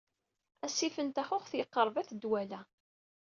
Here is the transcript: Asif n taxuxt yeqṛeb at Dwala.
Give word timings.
Asif 0.65 0.95
n 1.05 1.09
taxuxt 1.09 1.53
yeqṛeb 1.59 1.95
at 2.01 2.11
Dwala. 2.21 2.61